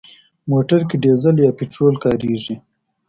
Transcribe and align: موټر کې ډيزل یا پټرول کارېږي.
موټر 0.51 0.81
کې 0.89 0.95
ډيزل 1.03 1.35
یا 1.45 1.51
پټرول 1.57 1.95
کارېږي. 2.03 2.55